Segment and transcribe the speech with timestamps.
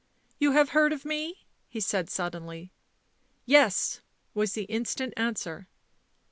[0.39, 2.63] 11 You have heard of me?" he said suddenly.
[2.63, 2.71] <c
[3.45, 4.01] Yes,"
[4.33, 5.67] was the instant answer.